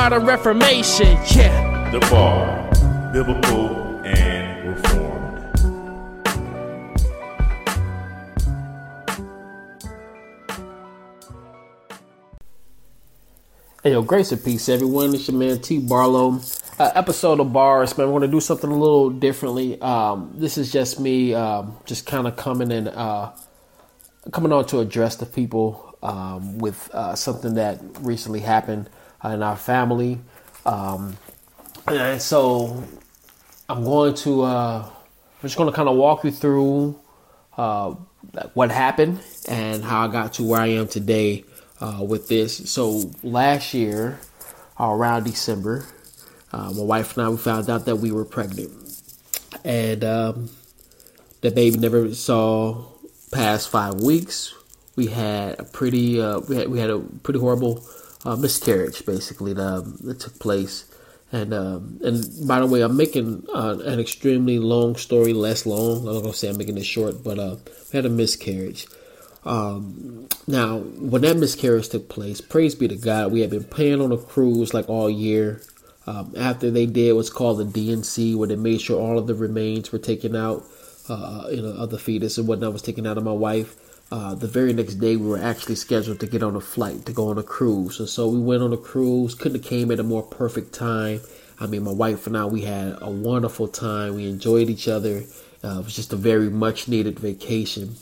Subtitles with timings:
[0.00, 1.18] modern reformation.
[1.34, 1.90] Yeah.
[1.90, 2.70] The Bar,
[3.12, 5.38] Biblical and Reformed.
[13.82, 15.16] Hey, yo, grace and peace, everyone.
[15.16, 16.42] It's your man T Barlow.
[16.78, 18.06] Uh, episode of Bars, man.
[18.06, 19.80] We're going to do something a little differently.
[19.80, 23.32] Um, this is just me, um, just kind of coming and uh,
[24.30, 28.88] coming on to address the people um, with uh, something that recently happened
[29.24, 30.18] uh, in our family.
[30.66, 31.16] Um,
[31.86, 32.82] and so
[33.68, 36.98] I'm going to, uh, I'm just going to kind of walk you through
[37.56, 37.94] uh,
[38.54, 41.44] what happened and how I got to where I am today
[41.80, 42.70] uh, with this.
[42.70, 44.18] So last year,
[44.78, 45.86] uh, around December,
[46.52, 48.72] uh, my wife and I we found out that we were pregnant,
[49.64, 50.50] and um,
[51.40, 52.84] the baby never saw
[53.32, 54.54] past five weeks.
[54.96, 57.84] We had a pretty uh, we had we had a pretty horrible
[58.24, 60.84] uh, miscarriage basically that, um, that took place.
[61.30, 66.08] And um, and by the way, I'm making uh, an extremely long story less long.
[66.08, 67.56] I'm not gonna say I'm making it short, but uh,
[67.92, 68.86] we had a miscarriage.
[69.44, 74.00] Um, now, when that miscarriage took place, praise be to God, we had been playing
[74.00, 75.62] on a cruise like all year.
[76.06, 79.34] Um, after they did what's called the D&C, where they made sure all of the
[79.34, 80.64] remains were taken out,
[81.10, 83.76] uh, you know, of the fetus and whatnot was taken out of my wife.
[84.10, 87.12] Uh, the very next day, we were actually scheduled to get on a flight to
[87.12, 89.34] go on a cruise, and so we went on a cruise.
[89.34, 91.20] Couldn't have came at a more perfect time.
[91.60, 94.14] I mean, my wife and I, we had a wonderful time.
[94.14, 95.24] We enjoyed each other.
[95.62, 97.96] Uh, it was just a very much needed vacation.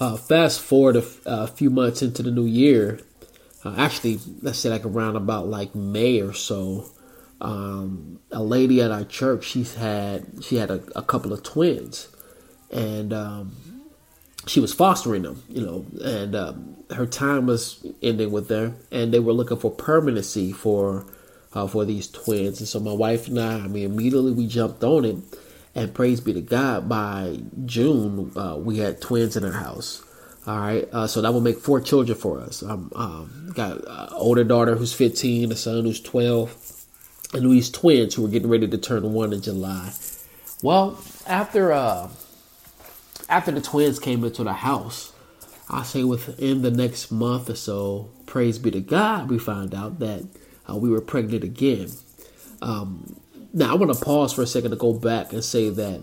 [0.00, 3.00] Uh, fast forward a, a, few months into the new year,
[3.64, 6.88] uh, actually, let's say like around about like May or so,
[7.40, 12.08] um, a lady at our church, she's had she had a, a couple of twins,
[12.70, 13.67] and um,
[14.46, 19.12] she was fostering them, you know, and um, her time was ending with them, and
[19.12, 21.06] they were looking for permanency for
[21.54, 24.84] uh, for these twins, and so my wife and I, I mean, immediately we jumped
[24.84, 25.16] on it
[25.78, 30.04] and praise be to God, by June, uh, we had twins in our house.
[30.44, 30.88] All right.
[30.92, 32.64] Uh, so that will make four children for us.
[32.64, 36.84] Um, um, got an older daughter who's 15, a son who's 12,
[37.34, 39.92] and these twins who were getting ready to turn one in July.
[40.62, 42.08] Well, after uh,
[43.28, 45.12] after the twins came into the house,
[45.68, 49.98] I say within the next month or so, praise be to God, we found out
[49.98, 50.26] that
[50.68, 51.90] uh, we were pregnant again.
[52.62, 53.20] Um,
[53.52, 56.02] now I want to pause for a second to go back and say that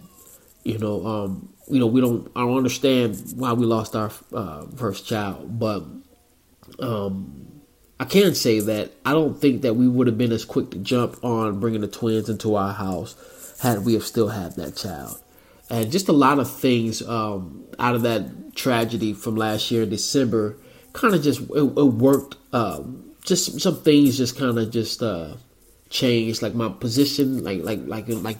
[0.63, 4.65] you know um, you know we don't I don't understand why we lost our uh,
[4.75, 5.83] first child, but
[6.79, 7.61] um,
[7.99, 10.77] I can say that I don't think that we would have been as quick to
[10.79, 13.15] jump on bringing the twins into our house
[13.61, 15.19] had we have still had that child.
[15.69, 19.89] And just a lot of things um, out of that tragedy from last year in
[19.89, 20.57] December
[20.93, 22.35] kind of just it, it worked.
[22.53, 25.35] Um, just some things just kind of just uh,
[25.89, 28.37] changed like my position like like like like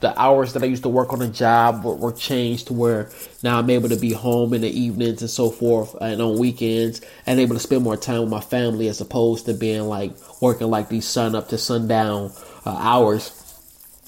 [0.00, 3.10] the hours that I used to work on a job were, were, changed to where
[3.42, 7.00] now I'm able to be home in the evenings and so forth and on weekends
[7.24, 10.68] and able to spend more time with my family as opposed to being like working
[10.68, 12.30] like these sun up to sundown
[12.66, 13.35] uh, hours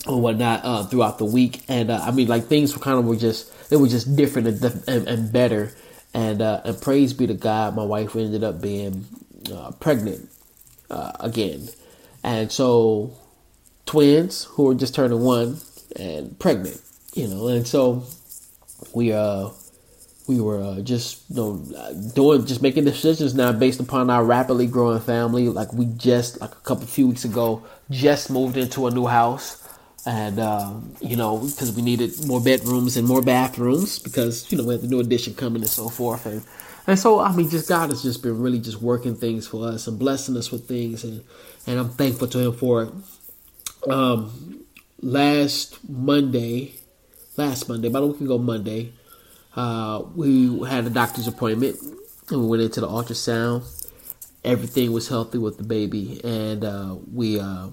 [0.06, 3.04] or whatnot uh, throughout the week and uh, I mean like things were kind of
[3.04, 5.72] were just they were just different and, and, and better
[6.14, 9.06] and uh, and praise be to God my wife ended up being
[9.52, 10.30] uh, pregnant
[10.90, 11.68] uh, again
[12.22, 13.14] and so
[13.86, 15.58] twins who were just turning one
[15.96, 16.80] and pregnant,
[17.14, 18.04] you know, and so
[18.94, 19.48] we uh
[20.26, 24.66] we were uh, just you know doing just making decisions now based upon our rapidly
[24.66, 25.48] growing family.
[25.48, 29.64] Like we just like a couple few weeks ago just moved into a new house.
[30.06, 34.64] And uh, you know because we needed more bedrooms and more bathrooms because you know
[34.64, 36.44] we had the new addition coming and so forth and
[36.86, 39.86] and so I mean just God has just been really just working things for us
[39.86, 41.22] and blessing us with things and
[41.66, 43.90] and I'm thankful to him for it.
[43.90, 44.64] Um,
[45.02, 46.72] last Monday,
[47.36, 48.92] last Monday, about a week ago Monday,
[49.54, 51.76] uh, we had a doctor's appointment
[52.30, 53.64] and we went into the ultrasound.
[54.44, 57.68] Everything was healthy with the baby, and uh, we uh,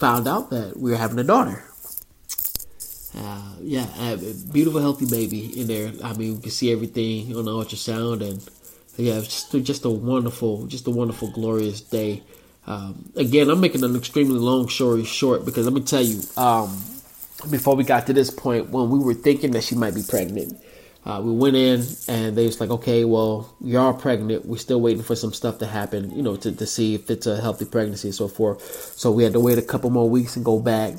[0.00, 1.62] found out that we were having a daughter.
[3.16, 4.16] Uh, yeah, a
[4.52, 5.92] beautiful, healthy baby in there.
[6.02, 8.48] I mean, we can see everything on the ultrasound, and
[8.96, 12.22] yeah, just just a wonderful, just a wonderful, glorious day.
[12.66, 16.68] Um, again, I'm making an extremely long story short because let me tell you, um,
[17.50, 20.58] before we got to this point, when we were thinking that she might be pregnant,
[21.04, 24.44] uh, we went in and they was like, okay, well, you are pregnant.
[24.44, 27.26] We're still waiting for some stuff to happen, you know, to, to see if it's
[27.26, 28.62] a healthy pregnancy and so forth.
[28.96, 30.94] So we had to wait a couple more weeks and go back.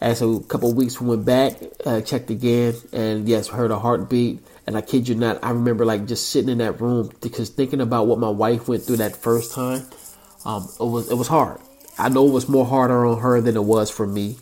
[0.00, 1.54] And so a couple weeks we went back,
[1.86, 4.40] uh, checked again, and yes, heard a heartbeat.
[4.66, 7.80] And I kid you not, I remember like just sitting in that room because thinking
[7.80, 9.86] about what my wife went through that first time,
[10.44, 11.60] um, it was it was hard.
[11.98, 14.36] I know it was more harder on her than it was for me.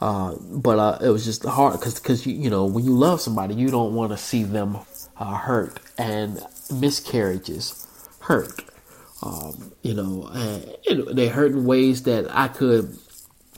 [0.00, 3.20] Uh, but uh, it was just hard because because you, you know when you love
[3.20, 4.78] somebody you don't want to see them
[5.16, 5.80] uh, hurt.
[5.96, 6.40] And
[6.72, 7.86] miscarriages
[8.20, 8.62] hurt.
[9.22, 12.96] Um, you know and they hurt in ways that I could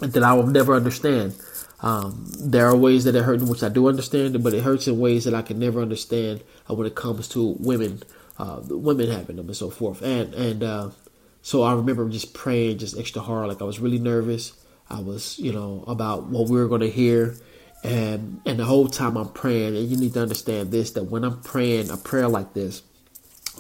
[0.01, 1.35] that I will never understand.
[1.83, 4.87] Um, there are ways that it hurt in which I do understand but it hurts
[4.87, 8.03] in ways that I can never understand uh, when it comes to women
[8.39, 10.01] uh, women having them and so forth.
[10.01, 10.91] And and uh,
[11.43, 14.55] so I remember just praying just extra hard like I was really nervous
[14.91, 17.37] I was, you know, about what we were going to hear.
[17.83, 21.25] And, and the whole time I'm praying, and you need to understand this that when
[21.25, 22.83] I'm praying a prayer like this,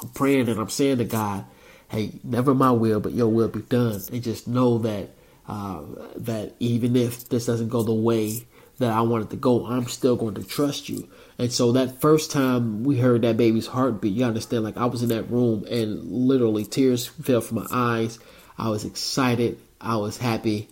[0.02, 1.44] I'm praying and I'm saying to God,
[1.88, 4.00] hey, never my will, but your will be done.
[4.12, 5.10] And just know that
[5.48, 5.82] uh,
[6.16, 8.46] that even if this doesn't go the way
[8.78, 11.08] that I want it to go, I'm still going to trust you.
[11.38, 15.02] And so that first time we heard that baby's heartbeat, you understand, like I was
[15.02, 18.18] in that room and literally tears fell from my eyes.
[18.56, 19.58] I was excited.
[19.80, 20.68] I was happy.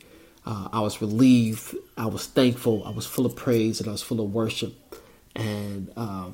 [0.49, 1.77] Uh, I was relieved.
[1.99, 2.83] I was thankful.
[2.87, 4.73] I was full of praise and I was full of worship,
[5.37, 6.31] and uh,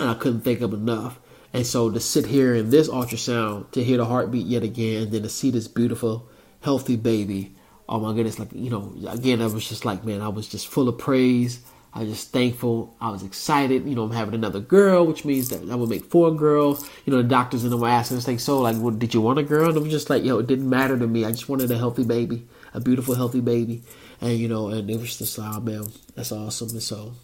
[0.00, 1.20] and I couldn't think of enough.
[1.52, 5.22] And so to sit here in this ultrasound, to hear the heartbeat yet again, then
[5.22, 6.28] to see this beautiful,
[6.60, 7.54] healthy baby.
[7.88, 8.40] Oh my goodness!
[8.40, 11.60] Like you know, again, I was just like, man, I was just full of praise.
[11.94, 12.96] I was just thankful.
[13.00, 13.86] I was excited.
[13.86, 16.90] You know, I'm having another girl, which means that I would make four girls.
[17.04, 19.20] You know, the doctors in them were asking us like, so like, well, did you
[19.20, 19.68] want a girl?
[19.68, 21.24] And I'm just like, yo, it didn't matter to me.
[21.26, 22.44] I just wanted a healthy baby
[22.74, 23.82] a beautiful, healthy baby.
[24.20, 25.84] And, you know, and it was just, oh, man,
[26.14, 26.70] that's awesome.
[26.70, 27.14] And so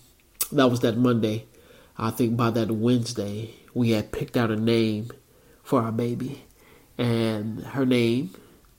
[0.52, 1.46] that was that Monday.
[1.96, 5.10] I think by that Wednesday, we had picked out a name
[5.62, 6.42] for our baby.
[6.96, 8.34] And her name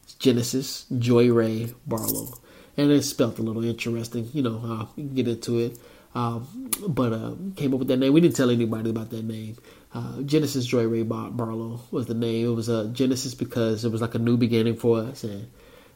[0.07, 2.33] is Genesis Joy Ray Barlow.
[2.77, 5.77] And it's spelled a little interesting, you know, uh, you can get into it.
[6.16, 8.13] Um, but uh, came up with that name.
[8.13, 9.57] We didn't tell anybody about that name.
[9.94, 12.48] Uh, Genesis Joy Ray Bar- Barlow was the name.
[12.48, 15.50] It was a uh, Genesis because it was like a new beginning for us, and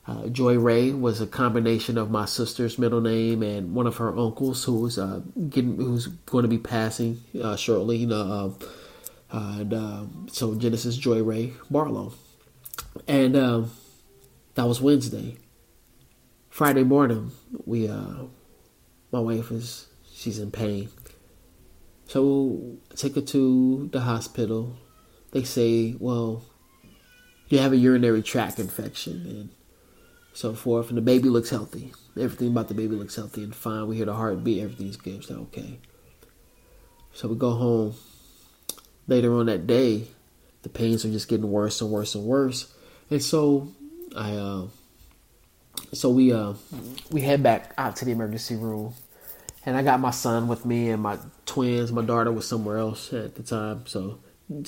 [0.05, 4.17] uh, Joy Ray was a combination of my sister's middle name and one of her
[4.17, 7.97] uncles who was uh, getting who's going to be passing uh, shortly.
[7.97, 8.55] You know,
[9.31, 12.13] uh, and uh, so Genesis Joy Ray Barlow,
[13.07, 13.71] and um,
[14.55, 15.37] that was Wednesday.
[16.49, 17.31] Friday morning,
[17.65, 18.25] we uh,
[19.11, 20.89] my wife is she's in pain,
[22.07, 24.75] so I take her to the hospital.
[25.31, 26.43] They say, well,
[27.47, 29.49] you have a urinary tract infection and
[30.33, 30.89] so forth.
[30.89, 31.93] And the baby looks healthy.
[32.19, 33.87] Everything about the baby looks healthy and fine.
[33.87, 35.23] We hear the heartbeat, everything's good.
[35.23, 35.79] So okay.
[37.13, 37.95] So we go home.
[39.07, 40.07] Later on that day,
[40.63, 42.73] the pains are just getting worse and worse and worse.
[43.09, 43.71] And so
[44.15, 44.67] I uh
[45.91, 46.53] so we uh
[47.11, 48.93] we head back out to the emergency room.
[49.65, 51.91] And I got my son with me and my twins.
[51.91, 53.85] My daughter was somewhere else at the time.
[53.85, 54.19] So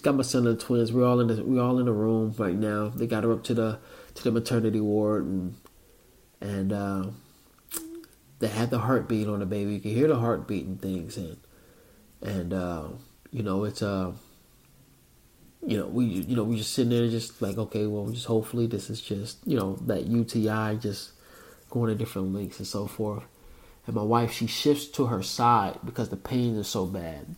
[0.01, 0.91] got my son and the twins.
[0.93, 2.89] We're all in the we're all in the room right now.
[2.89, 3.79] They got her up to the
[4.15, 5.55] to the maternity ward and
[6.41, 7.05] and uh,
[8.39, 9.73] they had the heartbeat on the baby.
[9.73, 11.37] You could hear the heartbeat and things and
[12.21, 12.87] and uh,
[13.31, 14.13] you know it's uh
[15.65, 18.67] you know we you know we just sitting there just like okay well just hopefully
[18.67, 21.11] this is just you know that UTI just
[21.69, 23.23] going to different links and so forth.
[23.87, 27.35] And my wife she shifts to her side because the pain is so bad.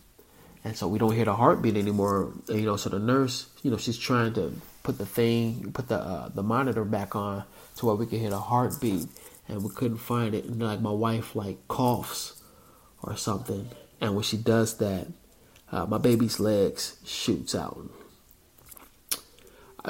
[0.64, 2.32] And so we don't hear the heartbeat anymore.
[2.48, 5.96] You know, so the nurse, you know, she's trying to put the thing, put the
[5.98, 7.44] uh, the monitor back on
[7.76, 9.06] to where we can hear the heartbeat,
[9.48, 10.44] and we couldn't find it.
[10.44, 12.42] And like my wife like coughs
[13.02, 13.68] or something,
[14.00, 15.06] and when she does that,
[15.70, 17.88] uh, my baby's legs shoots out.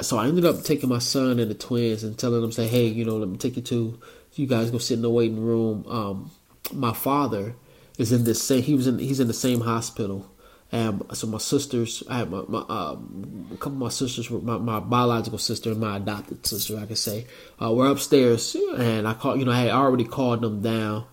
[0.01, 2.85] So I ended up taking my son and the twins and telling them, say, hey,
[2.85, 3.99] you know, let me take you to,
[4.35, 5.83] you guys go sit in the waiting room.
[5.89, 6.31] Um,
[6.71, 7.55] my father
[7.97, 8.61] is in this same.
[8.61, 8.99] He was in.
[8.99, 10.29] He's in the same hospital.
[10.71, 14.59] And so my sisters, I had my, my um, a couple of my sisters, my,
[14.59, 17.25] my biological sister and my adopted sister, I could say,
[17.59, 19.39] uh, were upstairs, and I called.
[19.39, 21.05] You know, I had already called them down,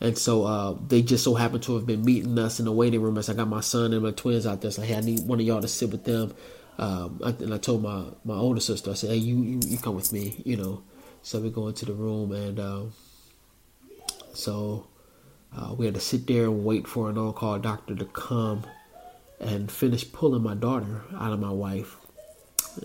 [0.00, 3.00] and so uh, they just so happened to have been meeting us in the waiting
[3.00, 3.16] room.
[3.16, 5.38] As I got my son and my twins out there, so hey, I need one
[5.38, 6.34] of y'all to sit with them.
[6.76, 9.94] Um, and I told my my older sister, I said, hey, you you, you come
[9.94, 10.82] with me, you know.
[11.22, 12.82] So we go into the room, and uh,
[14.32, 14.88] so
[15.56, 18.64] uh, we had to sit there and wait for an on-call doctor to come
[19.40, 21.96] and finish pulling my daughter out of my wife.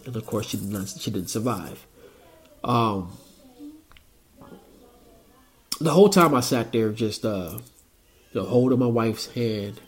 [0.05, 0.87] And of course, she did not.
[0.87, 1.85] She didn't survive.
[2.63, 3.17] Um,
[5.79, 7.59] the whole time I sat there, just uh,
[8.33, 9.81] you holding my wife's hand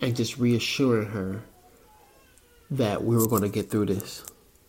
[0.00, 1.42] and just reassuring her
[2.70, 4.24] that we were going to get through this.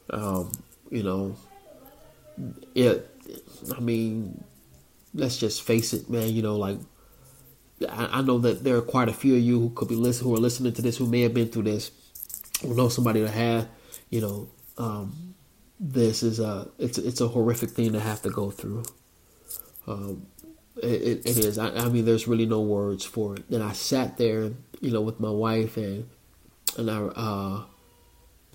[0.09, 0.51] Um,
[0.89, 1.35] you know,
[2.75, 3.07] it.
[3.75, 4.43] I mean,
[5.13, 6.29] let's just face it, man.
[6.29, 6.79] You know, like
[7.89, 10.35] I, know that there are quite a few of you who could be listening, who
[10.35, 11.91] are listening to this, who may have been through this,
[12.61, 13.67] who know somebody that had,
[14.09, 15.35] you know, um,
[15.79, 18.83] this is a it's it's a horrific thing to have to go through.
[19.87, 20.27] Um,
[20.77, 21.57] it, it is.
[21.57, 23.43] I, I, mean, there's really no words for it.
[23.49, 26.07] And I sat there, you know, with my wife and
[26.77, 27.63] and I uh,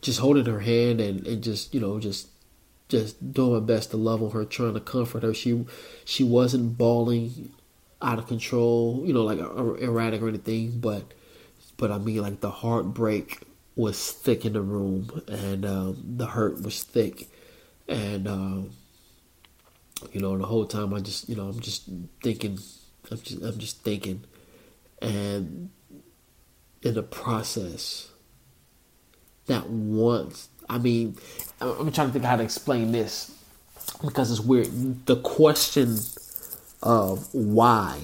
[0.01, 2.29] just holding her hand and, and just you know just
[2.89, 5.35] just doing my best to love on her, trying to comfort her.
[5.35, 5.65] She
[6.05, 7.53] she wasn't bawling
[8.03, 11.13] out of control, you know, like erratic or anything, but
[11.77, 13.41] but I mean like the heartbreak
[13.75, 17.29] was thick in the room and um, the hurt was thick.
[17.89, 18.71] And um,
[20.13, 21.89] you know the whole time I just you know I'm just
[22.23, 22.59] thinking
[23.11, 24.25] I'm just I'm just thinking.
[25.01, 25.71] And
[26.83, 28.11] in the process
[29.47, 31.17] that once I mean
[31.61, 33.33] I'm trying to think how to explain this
[34.05, 35.07] because it's weird.
[35.07, 35.99] The question
[36.83, 38.01] of why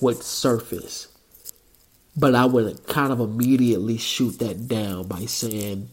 [0.00, 1.08] would surface.
[2.16, 5.88] But I would kind of immediately shoot that down by saying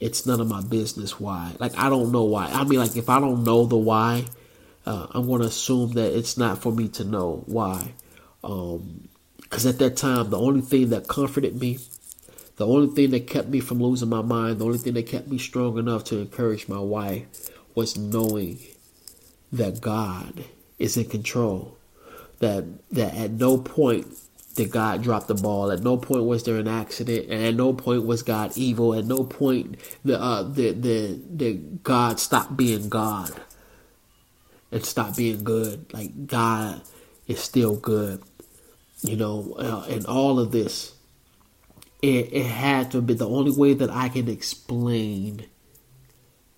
[0.00, 1.52] it's none of my business why.
[1.58, 2.46] Like I don't know why.
[2.46, 4.24] I mean, like if I don't know the why,
[4.86, 7.92] uh, I'm going to assume that it's not for me to know why.
[8.42, 11.78] Because um, at that time, the only thing that comforted me,
[12.56, 15.28] the only thing that kept me from losing my mind, the only thing that kept
[15.28, 17.26] me strong enough to encourage my wife
[17.74, 18.58] was knowing
[19.52, 20.44] that God
[20.84, 21.76] is in control.
[22.40, 24.06] That that at no point
[24.54, 25.72] did God drop the ball.
[25.72, 28.94] At no point was there an accident, and at no point was God evil.
[28.94, 33.32] At no point the uh, the the the God stopped being God
[34.70, 35.92] and stopped being good.
[35.92, 36.82] Like God
[37.26, 38.22] is still good,
[39.02, 39.54] you know.
[39.58, 40.94] Uh, and all of this,
[42.02, 45.46] it it had to be the only way that I can explain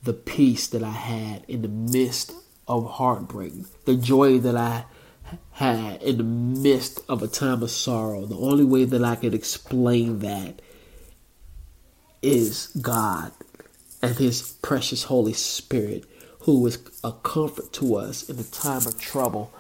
[0.02, 2.32] the peace that I had in the midst
[2.68, 3.52] of heartbreak,
[3.84, 4.84] the joy that I
[5.52, 8.26] had in the midst of a time of sorrow.
[8.26, 10.60] The only way that I could explain that
[12.22, 13.32] is God
[14.02, 16.04] and His precious Holy Spirit,
[16.40, 19.52] who is a comfort to us in the time of trouble.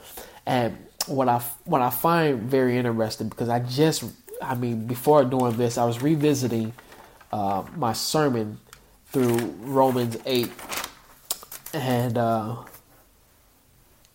[0.44, 4.04] And what I what I find very interesting because I just
[4.42, 6.72] I mean before doing this I was revisiting
[7.32, 8.58] uh, my sermon
[9.06, 10.50] through Romans eight
[11.72, 12.56] and uh,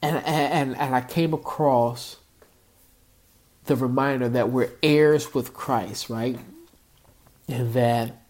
[0.01, 2.17] and and and I came across
[3.65, 6.37] the reminder that we're heirs with Christ, right?
[7.47, 8.23] And that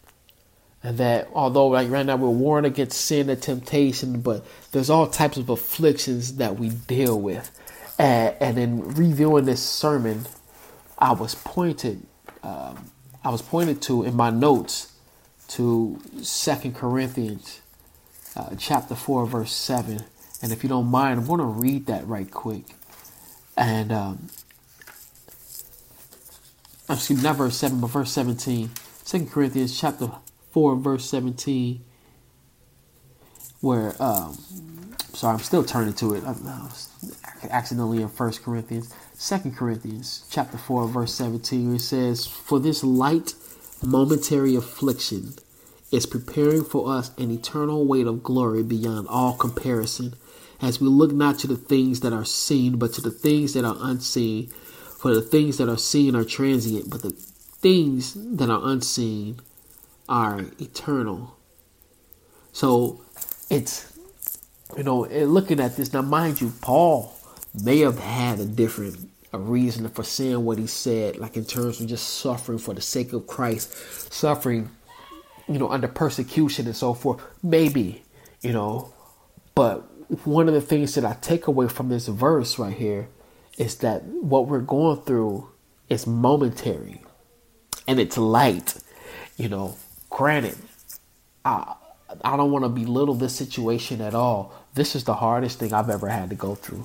[0.83, 5.07] and that although like right now we're warned against sin and temptation, but there's all
[5.07, 7.51] types of afflictions that we deal with.
[7.97, 10.25] And, and in reviewing this sermon,
[10.97, 12.05] I was pointed,
[12.43, 12.91] um,
[13.23, 14.91] I was pointed to in my notes
[15.49, 17.61] to Second Corinthians,
[18.35, 20.03] uh, chapter four, verse seven
[20.41, 22.63] and if you don't mind, I'm going to read that right quick.
[23.55, 24.29] And, um,
[26.89, 28.71] excuse not verse 7, but verse 17.
[29.05, 30.11] 2 Corinthians chapter
[30.51, 31.83] 4, verse 17.
[33.59, 34.37] Where, um,
[35.13, 36.23] sorry, I'm still turning to it.
[36.25, 36.69] I'm
[37.49, 38.93] accidentally in 1 Corinthians.
[39.19, 41.75] 2 Corinthians chapter 4, verse 17.
[41.75, 43.35] It says, For this light
[43.83, 45.35] momentary affliction
[45.91, 50.15] is preparing for us an eternal weight of glory beyond all comparison
[50.61, 53.65] as we look not to the things that are seen, but to the things that
[53.65, 54.47] are unseen.
[54.47, 59.39] For the things that are seen are transient, but the things that are unseen
[60.07, 61.37] are eternal.
[62.51, 63.03] So
[63.49, 63.91] it's,
[64.77, 67.13] you know, eh, looking at this, now mind you, Paul
[67.63, 71.79] may have had a different a reason for saying what he said, like in terms
[71.79, 74.69] of just suffering for the sake of Christ, suffering,
[75.47, 77.21] you know, under persecution and so forth.
[77.41, 78.03] Maybe,
[78.41, 78.93] you know,
[79.55, 79.89] but
[80.25, 83.07] one of the things that I take away from this verse right here
[83.57, 85.49] is that what we're going through
[85.89, 87.01] is momentary
[87.87, 88.77] and it's light.
[89.37, 89.77] You know,
[90.09, 90.57] granted,
[91.45, 91.75] I
[92.23, 94.53] I don't want to belittle this situation at all.
[94.73, 96.83] This is the hardest thing I've ever had to go through.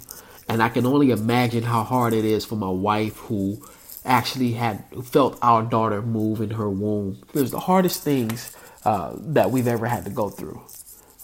[0.49, 3.61] And I can only imagine how hard it is for my wife who
[4.05, 7.21] actually had felt our daughter move in her womb.
[7.35, 10.63] It was the hardest things uh, that we've ever had to go through,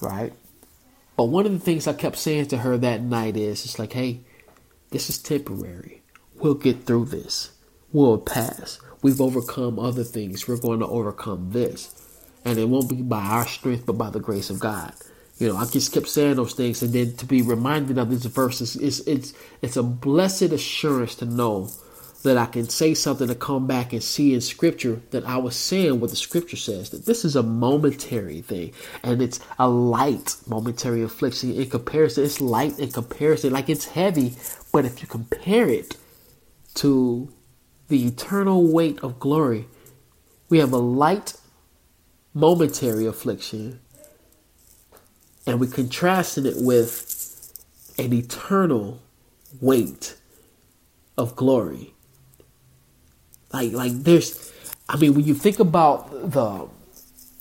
[0.00, 0.32] right?
[1.16, 3.92] But one of the things I kept saying to her that night is, it's like,
[3.92, 4.20] hey,
[4.90, 6.02] this is temporary.
[6.34, 7.52] We'll get through this.
[7.92, 8.80] We'll pass.
[9.02, 10.48] We've overcome other things.
[10.48, 11.94] We're going to overcome this.
[12.44, 14.94] And it won't be by our strength, but by the grace of God.
[15.38, 18.26] You know, I just kept saying those things, and then to be reminded of these
[18.26, 21.68] verses, it's it's it's a blessed assurance to know
[22.22, 25.56] that I can say something to come back and see in scripture that I was
[25.56, 30.36] saying what the scripture says that this is a momentary thing and it's a light
[30.46, 32.24] momentary affliction in comparison.
[32.24, 34.34] It's light in comparison, like it's heavy,
[34.72, 35.96] but if you compare it
[36.74, 37.32] to
[37.88, 39.66] the eternal weight of glory,
[40.48, 41.34] we have a light
[42.34, 43.80] momentary affliction
[45.46, 47.52] and we're contrasting it with
[47.98, 49.00] an eternal
[49.60, 50.16] weight
[51.18, 51.94] of glory.
[53.52, 54.52] Like like there's
[54.88, 56.68] I mean when you think about the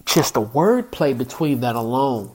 [0.05, 2.31] just the wordplay between that alone,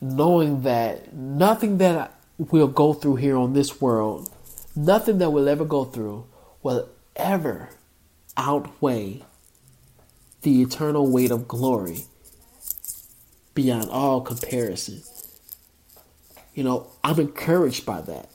[0.00, 4.30] knowing that nothing that we'll go through here on this world,
[4.76, 6.26] nothing that we'll ever go through
[6.62, 7.70] will ever
[8.36, 9.24] outweigh
[10.42, 12.04] the eternal weight of glory
[13.54, 15.02] beyond all comparison.
[16.54, 18.28] You know, I'm encouraged by that.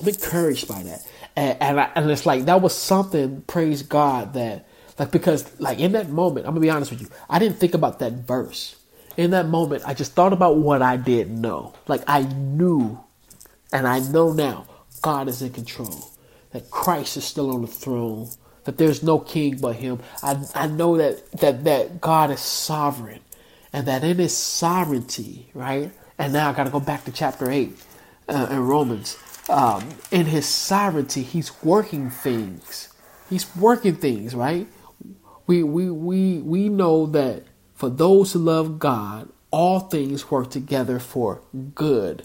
[0.00, 3.42] I'm encouraged by that, and and, I, and, it's like that was something.
[3.42, 4.66] Praise God that
[4.98, 7.08] like because like in that moment, I'm gonna be honest with you.
[7.28, 8.76] I didn't think about that verse.
[9.16, 11.74] In that moment, I just thought about what I didn't know.
[11.86, 12.98] Like I knew,
[13.72, 14.66] and I know now,
[15.02, 16.10] God is in control.
[16.50, 18.28] That Christ is still on the throne.
[18.64, 20.00] That there's no king but Him.
[20.22, 23.20] I I know that that that God is sovereign
[23.74, 25.90] and that in his sovereignty, right?
[26.16, 27.76] And now I got to go back to chapter 8
[28.28, 29.18] uh, in Romans.
[29.48, 32.88] Um, in his sovereignty, he's working things.
[33.28, 34.66] He's working things, right?
[35.46, 40.98] We, we, we, we know that for those who love God, all things work together
[40.98, 41.42] for
[41.74, 42.24] good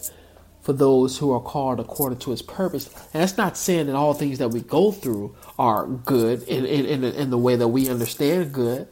[0.62, 2.88] for those who are called according to his purpose.
[3.12, 6.86] And that's not saying that all things that we go through are good in, in,
[6.86, 8.86] in, in the way that we understand good,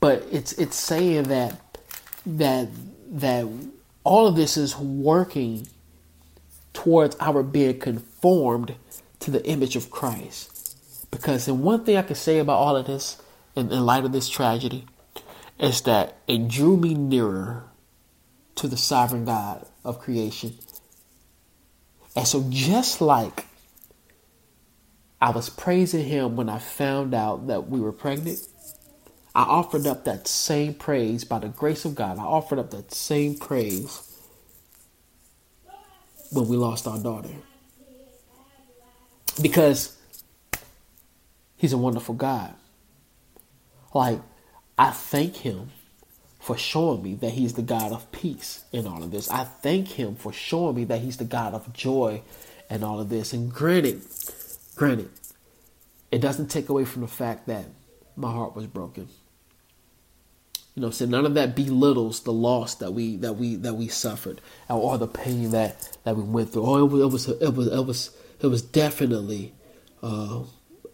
[0.00, 1.60] but it's, it's saying that
[2.26, 2.68] that
[3.10, 3.46] that
[4.02, 5.68] all of this is working
[6.74, 8.74] towards our being conformed
[9.20, 11.10] to the image of Christ.
[11.10, 13.22] Because and one thing I can say about all of this
[13.56, 14.84] in, in light of this tragedy
[15.58, 17.64] is that it drew me nearer
[18.56, 20.54] to the sovereign God of creation.
[22.16, 23.46] And so just like
[25.20, 28.40] I was praising him when I found out that we were pregnant,
[29.34, 32.18] I offered up that same praise by the grace of God.
[32.18, 34.13] I offered up that same praise
[36.34, 37.30] when we lost our daughter.
[39.40, 39.96] Because
[41.56, 42.54] he's a wonderful God.
[43.94, 44.20] Like,
[44.76, 45.70] I thank him
[46.40, 49.30] for showing me that he's the God of peace in all of this.
[49.30, 52.22] I thank him for showing me that he's the God of joy
[52.68, 53.32] in all of this.
[53.32, 54.02] And granted,
[54.74, 55.10] granted,
[56.10, 57.64] it doesn't take away from the fact that
[58.16, 59.08] my heart was broken.
[60.74, 63.86] You know, so none of that belittles the loss that we that we that we
[63.86, 66.66] suffered or the pain that that we went through.
[66.66, 68.10] Oh, it was it was it was it was
[68.40, 69.54] it was definitely
[70.02, 70.42] uh,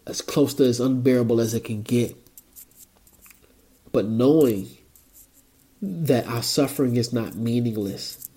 [0.05, 2.15] as close to as unbearable as it can get.
[3.91, 4.69] But knowing
[5.81, 8.29] that our suffering is not meaningless,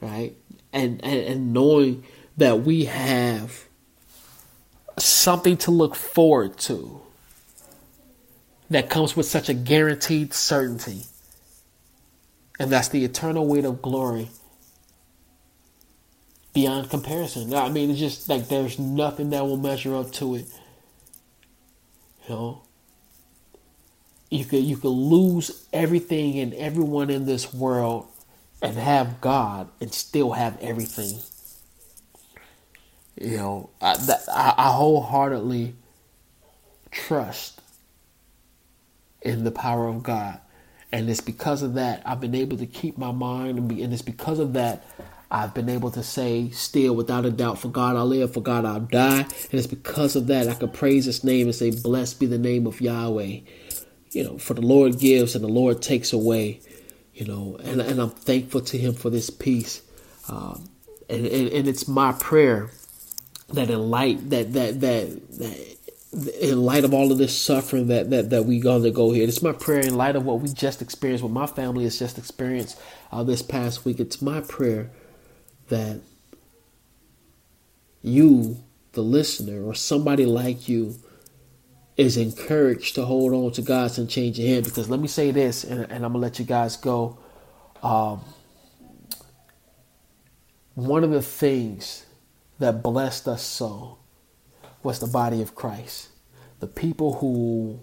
[0.00, 0.36] right?
[0.72, 2.04] And and, and knowing
[2.36, 3.66] that we have
[4.98, 7.05] something to look forward to
[8.70, 11.02] that comes with such a guaranteed certainty.
[12.58, 14.28] And that's the eternal weight of glory
[16.54, 17.52] beyond comparison.
[17.54, 20.46] I mean, it's just like there's nothing that will measure up to it.
[22.26, 22.62] You know,
[24.30, 28.08] you could you could lose everything and everyone in this world
[28.62, 31.20] and have God and still have everything.
[33.20, 35.74] You know, I, that, I, I wholeheartedly
[36.90, 37.60] trust
[39.26, 40.40] in the power of God.
[40.92, 43.92] And it's because of that I've been able to keep my mind and, be, and
[43.92, 44.84] it's because of that
[45.30, 48.64] I've been able to say still without a doubt, for God I live, for God
[48.64, 49.20] I'll die.
[49.22, 52.38] And it's because of that I can praise his name and say, Blessed be the
[52.38, 53.40] name of Yahweh.
[54.12, 56.60] You know, for the Lord gives and the Lord takes away.
[57.12, 59.82] You know, and, and I'm thankful to him for this peace.
[60.28, 60.70] Um,
[61.10, 62.70] and, and, and it's my prayer
[63.48, 65.75] that in light that that that, that
[66.12, 68.80] in light of all of this suffering that that that we go
[69.12, 71.98] here, it's my prayer in light of what we just experienced, what my family has
[71.98, 72.78] just experienced
[73.12, 74.00] uh, this past week.
[74.00, 74.90] It's my prayer
[75.68, 76.00] that
[78.02, 80.96] you, the listener, or somebody like you,
[81.96, 84.64] is encouraged to hold on to God's unchanging hand.
[84.64, 87.18] Because let me say this, and, and I'm gonna let you guys go.
[87.82, 88.20] Um,
[90.74, 92.06] one of the things
[92.58, 93.98] that blessed us so
[94.86, 96.10] was the body of Christ.
[96.60, 97.80] The people who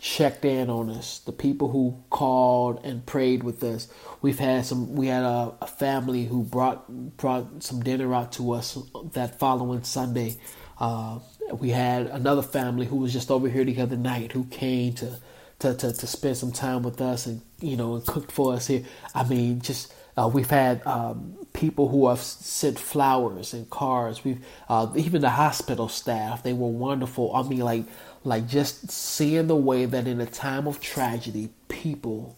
[0.00, 3.86] checked in on us, the people who called and prayed with us.
[4.20, 4.96] We've had some.
[4.96, 8.76] We had a, a, family who brought brought some dinner out to us
[9.12, 10.40] that following Sunday.
[10.80, 11.20] Uh,
[11.52, 15.20] we had another family who was just over here the other night who came to,
[15.60, 18.66] to to to spend some time with us and you know and cooked for us
[18.66, 18.82] here.
[19.14, 24.24] I mean, just uh, we've had um, people who have sent flowers and cards.
[24.24, 26.42] We've uh, even the hospital staff.
[26.42, 27.34] They were wonderful.
[27.34, 27.84] I mean, like
[28.24, 32.36] like just seeing the way that in a time of tragedy, people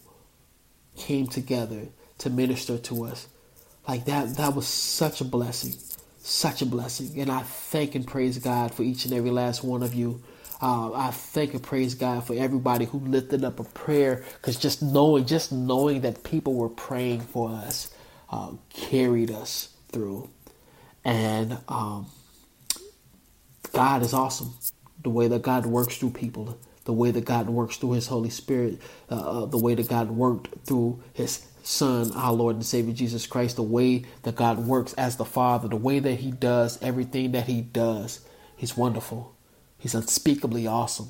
[0.95, 1.87] came together
[2.19, 3.27] to minister to us.
[3.87, 5.73] Like that, that was such a blessing,
[6.19, 7.19] such a blessing.
[7.19, 10.21] And I thank and praise God for each and every last one of you.
[10.61, 14.83] Uh, I thank and praise God for everybody who lifted up a prayer, because just
[14.83, 17.93] knowing, just knowing that people were praying for us,
[18.29, 20.29] uh, carried us through.
[21.03, 22.07] And um,
[23.73, 24.53] God is awesome
[25.03, 28.29] the way that God works through people, the way that God works through His Holy
[28.29, 32.93] Spirit, uh, uh, the way that God worked through His Son, our Lord and Savior
[32.93, 36.81] Jesus Christ, the way that God works as the Father, the way that He does
[36.81, 38.21] everything that He does.
[38.57, 39.35] He's wonderful.
[39.81, 41.09] He's unspeakably awesome.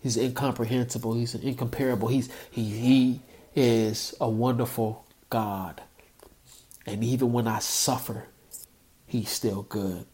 [0.00, 1.14] He's incomprehensible.
[1.14, 2.08] He's incomparable.
[2.08, 3.22] He's he he
[3.56, 5.82] is a wonderful God.
[6.86, 8.28] And even when I suffer,
[9.06, 10.06] He's still good.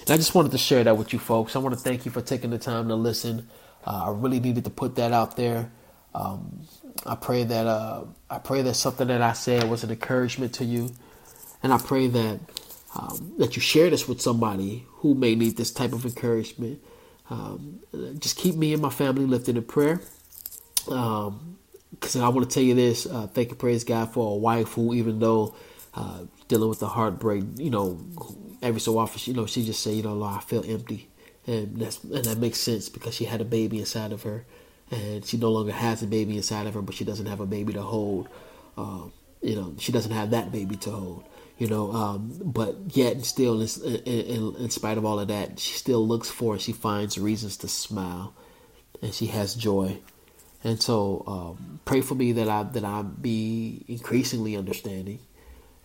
[0.00, 1.56] And I just wanted to share that with you folks.
[1.56, 3.48] I want to thank you for taking the time to listen.
[3.86, 5.70] Uh, I really needed to put that out there.
[6.14, 6.62] Um,
[7.06, 10.66] I pray that uh, I pray that something that I said was an encouragement to
[10.66, 10.90] you,
[11.62, 12.40] and I pray that
[12.96, 16.82] um, that you share this with somebody who may need this type of encouragement.
[17.30, 17.80] Um,
[18.18, 20.00] just keep me and my family lifted in prayer.
[20.84, 24.36] Because um, I want to tell you this: uh, thank you, praise God for a
[24.36, 25.54] wife who, even though
[25.94, 27.98] uh, dealing with the heartbreak, you know,
[28.62, 31.08] every so often, you know, she just say, you know, I feel empty,
[31.46, 34.44] and that's and that makes sense because she had a baby inside of her,
[34.90, 37.46] and she no longer has a baby inside of her, but she doesn't have a
[37.46, 38.28] baby to hold.
[38.76, 39.12] Um,
[39.42, 41.24] you know, she doesn't have that baby to hold.
[41.58, 43.68] You know, um, but yet still, in,
[44.04, 46.58] in, in spite of all of that, she still looks for.
[46.58, 48.34] She finds reasons to smile,
[49.00, 49.98] and she has joy.
[50.62, 55.20] And so, um, pray for me that I that I be increasingly understanding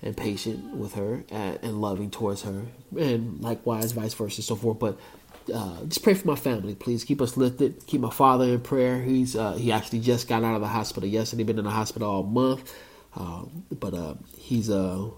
[0.01, 2.65] and patient with her and, and loving towards her,
[2.97, 4.79] and likewise, vice versa, and so forth.
[4.79, 4.99] But
[5.53, 7.03] uh, just pray for my family, please.
[7.05, 7.86] Keep us lifted.
[7.88, 9.01] Keep my father in prayer.
[9.01, 11.43] He's uh, he actually just got out of the hospital yesterday.
[11.43, 12.75] Been in the hospital all month,
[13.15, 15.10] um, but uh, he's uh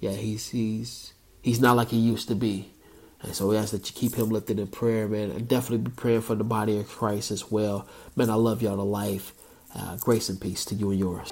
[0.00, 2.72] yeah he's he's he's not like he used to be.
[3.22, 5.30] And so we ask that you keep him lifted in prayer, man.
[5.30, 7.88] And definitely be praying for the body of Christ as well.
[8.14, 9.32] Man, I love y'all to life.
[9.74, 11.30] Uh, grace and peace to you and yours.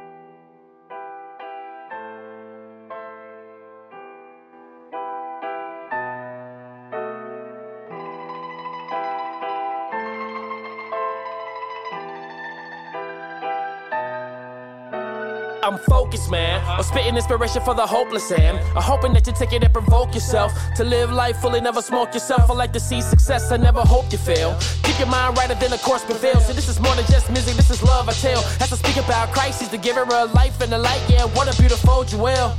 [15.85, 16.62] I'm focused, man.
[16.66, 20.14] I'm spitting inspiration for the hopeless, and I'm hoping that you take it and provoke
[20.14, 22.51] yourself to live life fully, never smoke yourself.
[22.51, 24.57] I like to see success, I never hope you fail.
[24.83, 26.47] Keep your mind right, and then the course prevails.
[26.47, 28.42] So this is more than just music, this is love I tell.
[28.61, 31.03] As I speak about Christ, He's the giver of life and the light.
[31.09, 32.55] Yeah, what a beautiful jewel.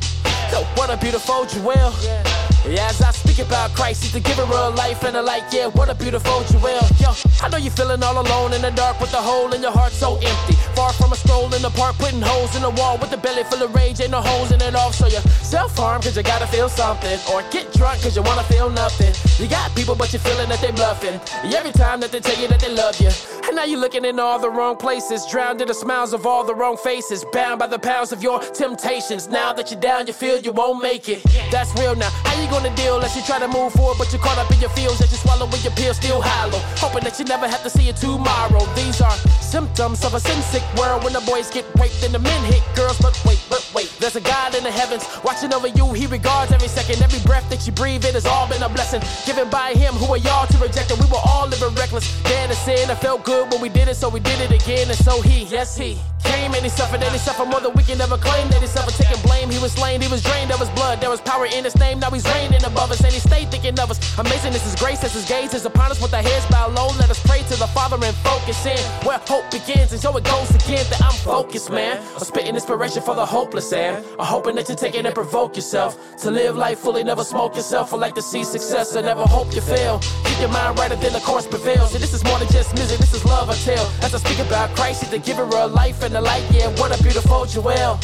[0.76, 1.94] What a beautiful jewel.
[2.04, 2.24] Yeah,
[2.74, 5.44] as I speak about Christ, He's the giver of life and the light.
[5.52, 6.82] Yeah, what a beautiful jewel.
[7.00, 9.72] Yo, I know you're feeling all alone in the dark with a hole in your
[9.72, 10.54] heart so empty.
[10.76, 13.44] Far from a stroll in the park, putting holes in the wall with the belly
[13.44, 14.92] full of rage, ain't no holes in it all.
[14.92, 17.20] So you self harm cause you gotta feel something.
[17.32, 19.14] Or get drunk cause you wanna feel nothing.
[19.42, 21.20] You got people, but you're feeling that they bluffing.
[21.44, 23.12] Every time that they tell you that they love you.
[23.48, 26.44] And now you're looking in all the wrong places, drowned in the smiles of all
[26.44, 29.28] the wrong faces, bound by the pounds of your temptations.
[29.28, 31.22] Now that you're down, you feel you won't make it.
[31.52, 32.10] That's real now.
[32.10, 34.60] How you gonna deal as you try to move forward, but you're caught up in
[34.60, 36.60] your feels as you swallow with your pills still hollow.
[36.80, 38.64] Hoping that you never have to see it tomorrow.
[38.76, 42.20] These are symptoms of a sin sick world when the boys get raped and the
[42.20, 42.98] men hit girls.
[43.00, 45.92] But wait, but wait, there's a God in the heavens watching over you.
[45.94, 48.06] He regards every second, every breath that you breathe.
[48.06, 49.94] It has all been a blessing given by Him.
[49.96, 51.00] Who are y'all to reject it?
[51.00, 52.90] We were all living reckless, dead to sin.
[52.90, 54.88] It felt good when we did it, so we did it again.
[54.88, 57.84] And so He, yes, He came and he suffered and he suffered more than we
[57.84, 58.50] can ever claim.
[58.50, 59.50] That he suffered taking blame.
[59.50, 61.00] He was slain, he was drained of his blood.
[61.02, 62.00] There was power in his name.
[62.00, 64.00] Now he's reigning above us and he stayed thinking of us.
[64.20, 66.88] Amazing is his grace as his gaze is upon us with our heads bowed low.
[67.00, 69.92] Let us pray to the Father and focus in where hope begins.
[69.92, 72.02] And so it goes again that I'm focused, man.
[72.14, 75.56] I'm spitting inspiration for the hopeless and I'm hoping that you take it and provoke
[75.56, 77.94] yourself to live life fully, never smoke yourself.
[77.94, 80.00] or like to see success and never hope you fail.
[80.26, 81.94] Keep your mind right, and then the course prevails.
[81.94, 83.86] And this is more than just music, this is love I tell.
[84.04, 86.44] As I speak about Christ, he's the giver of life and the light.
[86.52, 88.00] Yeah, what a beautiful jewel.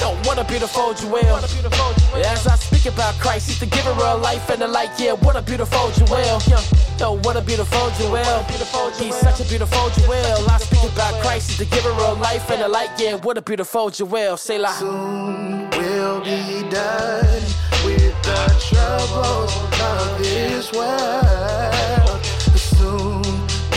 [0.00, 1.18] Yo, what a beautiful jewel.
[2.24, 2.51] As I
[2.82, 4.90] speak about Christ, he's the giver of life and the light.
[4.98, 6.40] Yeah, what a beautiful jewel.
[6.98, 8.44] Yo, what a beautiful jewel.
[8.98, 10.50] He's such a beautiful jewel.
[10.50, 12.90] I speak about Christ, he's the giver of life and the light.
[12.98, 14.36] Yeah, what a beautiful jewel.
[14.36, 14.72] Say la.
[14.72, 17.42] Soon will be done
[17.84, 22.24] with the troubles of this world.
[22.56, 23.22] Soon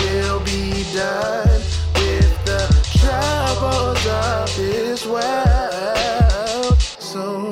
[0.02, 1.62] will be done
[1.96, 2.62] with the
[3.00, 6.82] troubles of this world.
[6.82, 7.45] Soon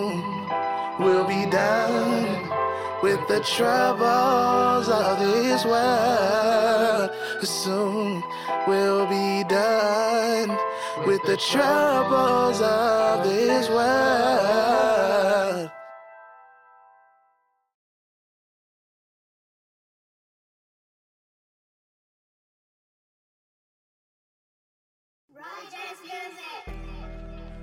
[3.04, 7.12] with the troubles of this world.
[7.42, 8.24] Soon
[8.68, 10.58] we'll be done
[11.06, 14.24] with the troubles of this world.